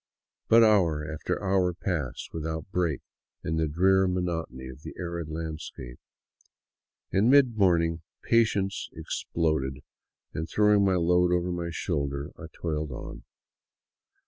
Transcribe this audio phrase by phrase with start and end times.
[0.47, 3.01] But hour after hour passed without a break
[3.43, 5.99] in the drear monotony of the arid landscape.
[7.11, 9.81] In mid morning patience exploded
[10.33, 13.25] and, throwing my load over a shoulder, I toiled on.